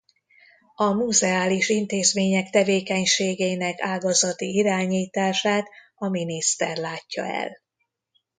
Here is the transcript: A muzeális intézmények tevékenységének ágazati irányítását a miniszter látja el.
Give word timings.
A 0.75 0.91
muzeális 0.93 1.69
intézmények 1.69 2.49
tevékenységének 2.49 3.77
ágazati 3.81 4.55
irányítását 4.55 5.67
a 5.95 6.07
miniszter 6.09 6.77
látja 6.77 7.23
el. 7.25 7.57